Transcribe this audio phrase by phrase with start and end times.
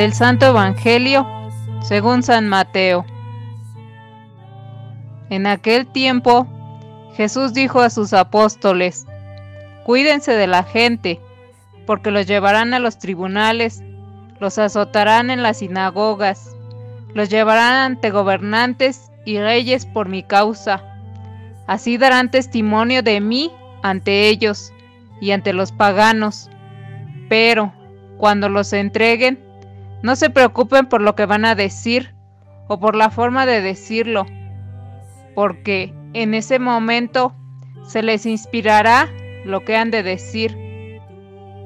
[0.00, 1.26] Del Santo Evangelio
[1.82, 3.04] según San Mateo.
[5.28, 6.46] En aquel tiempo
[7.18, 9.04] Jesús dijo a sus apóstoles,
[9.84, 11.20] Cuídense de la gente,
[11.84, 13.82] porque los llevarán a los tribunales,
[14.38, 16.56] los azotarán en las sinagogas,
[17.12, 20.82] los llevarán ante gobernantes y reyes por mi causa.
[21.66, 24.72] Así darán testimonio de mí ante ellos
[25.20, 26.48] y ante los paganos.
[27.28, 27.74] Pero,
[28.16, 29.49] cuando los entreguen,
[30.02, 32.14] no se preocupen por lo que van a decir
[32.68, 34.26] o por la forma de decirlo,
[35.34, 37.34] porque en ese momento
[37.84, 39.08] se les inspirará
[39.44, 40.56] lo que han de decir,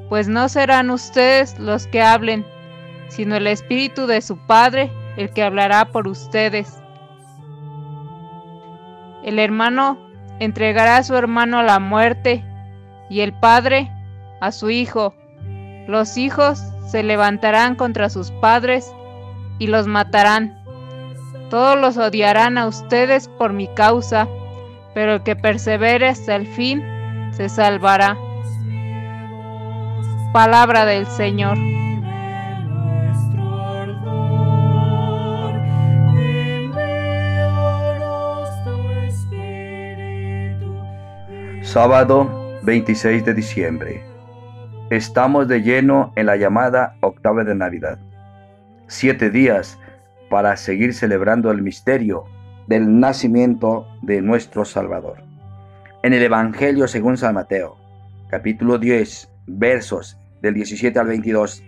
[0.09, 2.45] pues no serán ustedes los que hablen,
[3.09, 6.81] sino el Espíritu de su Padre el que hablará por ustedes.
[9.23, 9.99] El hermano
[10.41, 12.45] entregará a su hermano a la muerte
[13.09, 13.91] y el padre
[14.41, 15.15] a su hijo.
[15.87, 18.93] Los hijos se levantarán contra sus padres
[19.59, 20.59] y los matarán.
[21.51, 24.29] Todos los odiarán a ustedes por mi causa,
[24.95, 26.83] pero el que persevere hasta el fin
[27.33, 28.17] se salvará.
[30.33, 31.57] Palabra del Señor.
[41.63, 44.14] Sábado 26 de diciembre.
[44.95, 47.99] Estamos de lleno en la llamada octava de Navidad.
[48.87, 49.77] Siete días
[50.31, 52.27] para seguir celebrando el misterio
[52.69, 55.25] del nacimiento de nuestro Salvador.
[56.05, 57.77] En el Evangelio según San Mateo,
[58.31, 61.65] capítulo 10, versos del 17 al 22,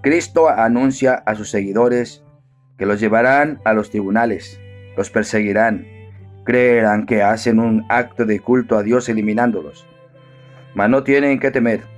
[0.00, 2.22] Cristo anuncia a sus seguidores
[2.78, 4.60] que los llevarán a los tribunales,
[4.96, 5.88] los perseguirán,
[6.44, 9.88] creerán que hacen un acto de culto a Dios eliminándolos.
[10.76, 11.97] Mas no tienen que temer.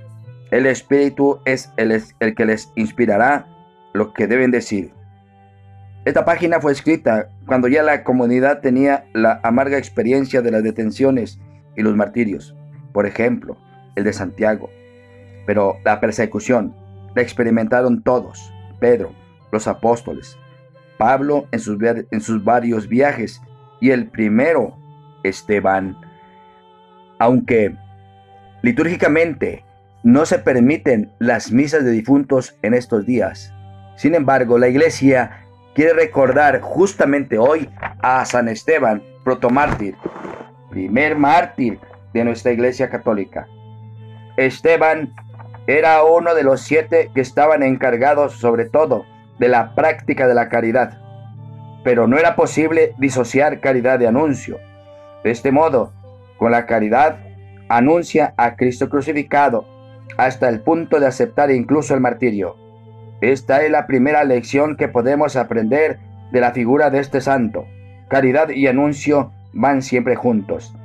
[0.51, 3.47] El Espíritu es el, que les inspirará
[3.93, 4.91] lo que deben decir.
[6.03, 11.39] Esta página fue escrita cuando ya la comunidad tenía la amarga experiencia de las detenciones
[11.77, 12.53] y los martirios,
[12.91, 13.57] por ejemplo,
[13.95, 14.69] el de Santiago.
[15.45, 16.75] Pero la persecución
[17.15, 19.13] la experimentaron todos, Pedro,
[19.53, 20.37] los apóstoles,
[20.97, 23.41] Pablo en sus varios viajes
[23.79, 24.77] y el primero,
[25.23, 25.95] Esteban.
[27.19, 27.75] Aunque
[28.63, 29.63] litúrgicamente
[30.03, 33.53] no se permiten las misas de difuntos en estos días,
[33.95, 35.45] sin embargo la iglesia
[35.75, 37.69] quiere recordar justamente hoy
[38.01, 39.95] a San Esteban, protomártir,
[40.69, 41.79] primer mártir
[42.13, 43.47] de nuestra iglesia católica.
[44.37, 45.13] Esteban
[45.67, 49.05] era uno de los siete que estaban encargados sobre todo
[49.39, 51.01] de la práctica de la caridad
[51.83, 54.59] pero no era posible disociar caridad de anuncio.
[55.23, 55.93] De este modo,
[56.37, 57.19] con la caridad
[57.69, 59.65] anuncia a Cristo crucificado
[60.17, 62.55] hasta el punto de aceptar incluso el martirio.
[63.21, 65.99] Esta es la primera lección que podemos aprender
[66.31, 67.65] de la figura de este santo.
[68.07, 70.75] Caridad y anuncio van siempre juntos.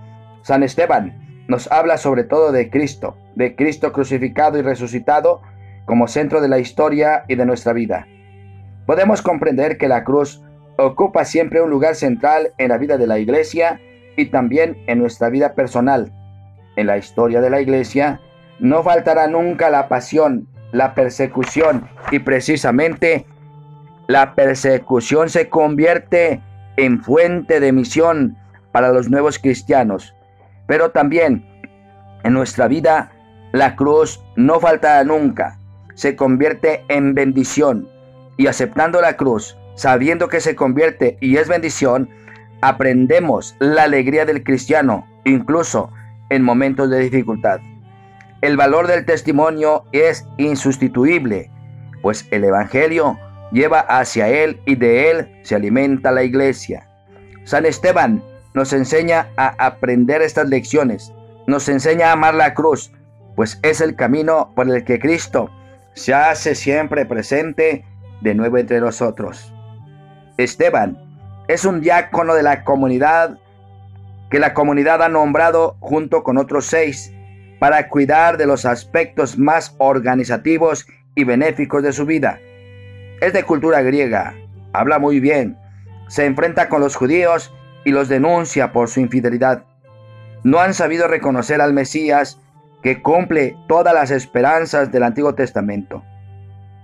[0.42, 5.42] San Esteban nos habla sobre todo de Cristo, de Cristo crucificado y resucitado
[5.86, 8.06] como centro de la historia y de nuestra vida.
[8.86, 10.42] Podemos comprender que la cruz
[10.76, 13.80] ocupa siempre un lugar central en la vida de la iglesia
[14.16, 16.12] y también en nuestra vida personal.
[16.76, 18.20] En la historia de la iglesia
[18.58, 23.26] no faltará nunca la pasión, la persecución y precisamente
[24.06, 26.40] la persecución se convierte
[26.76, 28.36] en fuente de misión
[28.72, 30.14] para los nuevos cristianos.
[30.66, 31.44] Pero también
[32.24, 33.12] en nuestra vida
[33.52, 35.58] la cruz no faltará nunca,
[35.94, 37.88] se convierte en bendición
[38.36, 42.08] y aceptando la cruz sabiendo que se convierte y es bendición,
[42.62, 45.92] aprendemos la alegría del cristiano, incluso
[46.30, 47.60] en momentos de dificultad.
[48.46, 51.50] El valor del testimonio es insustituible,
[52.00, 53.18] pues el Evangelio
[53.50, 56.88] lleva hacia él y de él se alimenta la iglesia.
[57.42, 58.22] San Esteban
[58.54, 61.12] nos enseña a aprender estas lecciones,
[61.48, 62.92] nos enseña a amar la cruz,
[63.34, 65.50] pues es el camino por el que Cristo
[65.94, 67.84] se hace siempre presente
[68.20, 69.52] de nuevo entre nosotros.
[70.36, 70.96] Esteban
[71.48, 73.40] es un diácono de la comunidad
[74.30, 77.12] que la comunidad ha nombrado junto con otros seis
[77.58, 82.38] para cuidar de los aspectos más organizativos y benéficos de su vida.
[83.20, 84.34] Es de cultura griega,
[84.72, 85.56] habla muy bien,
[86.08, 87.54] se enfrenta con los judíos
[87.84, 89.64] y los denuncia por su infidelidad.
[90.44, 92.38] No han sabido reconocer al Mesías
[92.82, 96.04] que cumple todas las esperanzas del Antiguo Testamento.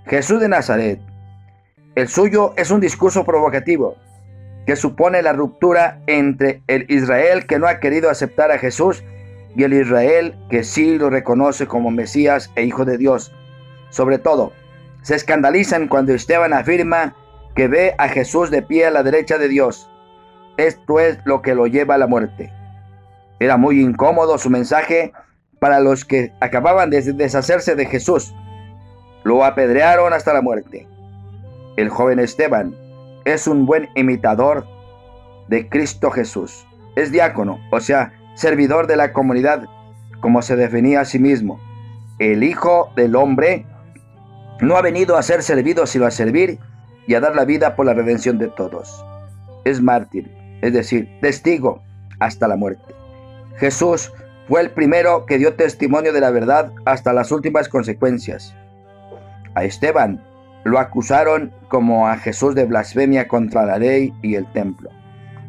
[0.06, 1.00] Jesús de Nazaret
[1.94, 3.96] el suyo es un discurso provocativo
[4.66, 9.04] que supone la ruptura entre el Israel que no ha querido aceptar a Jesús
[9.54, 13.32] y el Israel que sí lo reconoce como Mesías e Hijo de Dios.
[13.90, 14.52] Sobre todo,
[15.02, 17.14] se escandalizan cuando Esteban afirma
[17.54, 19.88] que ve a Jesús de pie a la derecha de Dios.
[20.56, 22.52] Esto es lo que lo lleva a la muerte.
[23.40, 25.12] Era muy incómodo su mensaje
[25.58, 28.34] para los que acababan de deshacerse de Jesús.
[29.24, 30.86] Lo apedrearon hasta la muerte.
[31.76, 32.74] El joven Esteban
[33.24, 34.66] es un buen imitador
[35.48, 36.66] de Cristo Jesús.
[36.96, 39.68] Es diácono, o sea, servidor de la comunidad,
[40.20, 41.60] como se definía a sí mismo.
[42.18, 43.66] El Hijo del Hombre
[44.60, 46.58] no ha venido a ser servido, sino a servir
[47.06, 49.04] y a dar la vida por la redención de todos.
[49.64, 50.30] Es mártir,
[50.60, 51.82] es decir, testigo
[52.20, 52.94] hasta la muerte.
[53.58, 54.12] Jesús
[54.48, 58.54] fue el primero que dio testimonio de la verdad hasta las últimas consecuencias.
[59.54, 60.22] A Esteban
[60.64, 64.90] lo acusaron como a Jesús de blasfemia contra la ley y el templo.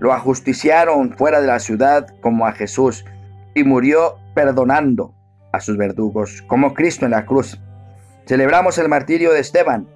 [0.03, 3.05] Lo ajusticiaron fuera de la ciudad como a Jesús
[3.55, 5.15] y murió perdonando
[5.53, 7.57] a sus verdugos, como Cristo en la cruz.
[8.27, 9.87] Celebramos el martirio de Esteban,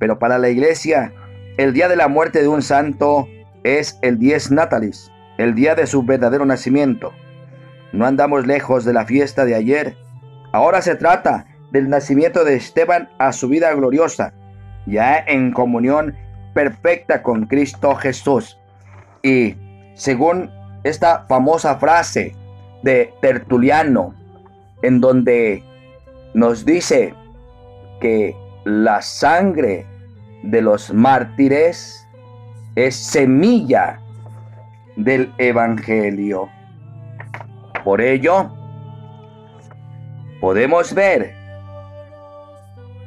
[0.00, 1.12] pero para la iglesia
[1.56, 3.28] el día de la muerte de un santo
[3.62, 7.12] es el dies natalis, el día de su verdadero nacimiento.
[7.92, 9.96] No andamos lejos de la fiesta de ayer.
[10.50, 14.34] Ahora se trata del nacimiento de Esteban a su vida gloriosa,
[14.84, 16.16] ya en comunión
[16.54, 18.58] perfecta con Cristo Jesús.
[19.24, 19.56] Y
[19.94, 20.50] según
[20.84, 22.36] esta famosa frase
[22.82, 24.14] de Tertuliano,
[24.82, 25.64] en donde
[26.34, 27.14] nos dice
[28.02, 29.86] que la sangre
[30.42, 32.06] de los mártires
[32.76, 33.98] es semilla
[34.96, 36.50] del Evangelio.
[37.82, 38.50] Por ello,
[40.42, 41.34] podemos ver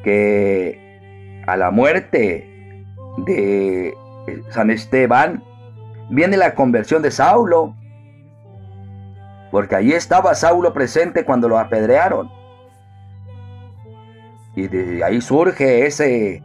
[0.03, 2.83] que a la muerte
[3.17, 3.93] de
[4.49, 5.43] San Esteban
[6.09, 7.75] viene la conversión de Saulo,
[9.51, 12.29] porque allí estaba Saulo presente cuando lo apedrearon.
[14.55, 16.41] Y de ahí surge ese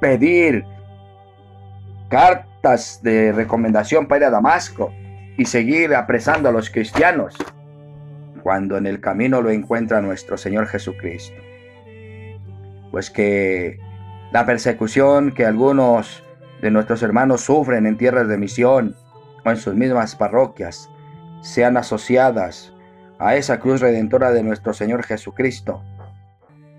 [0.00, 0.64] pedir
[2.08, 4.92] cartas de recomendación para ir a Damasco
[5.36, 7.34] y seguir apresando a los cristianos
[8.42, 11.40] cuando en el camino lo encuentra nuestro Señor Jesucristo.
[12.90, 13.78] Pues que
[14.30, 16.22] la persecución que algunos
[16.64, 18.96] de nuestros hermanos sufren en tierras de misión
[19.44, 20.88] o en sus mismas parroquias
[21.42, 22.72] sean asociadas
[23.18, 25.82] a esa cruz redentora de nuestro Señor Jesucristo,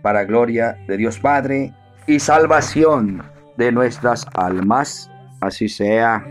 [0.01, 1.71] para gloria de Dios Padre
[2.07, 3.21] y salvación
[3.57, 5.11] de nuestras almas.
[5.39, 6.25] Así sea.